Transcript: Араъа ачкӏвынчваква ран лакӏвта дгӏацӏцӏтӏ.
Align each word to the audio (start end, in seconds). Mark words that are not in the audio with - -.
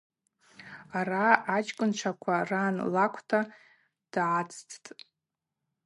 Араъа 0.97 1.41
ачкӏвынчваква 1.55 2.37
ран 2.49 2.75
лакӏвта 2.93 3.39
дгӏацӏцӏтӏ. 4.11 4.87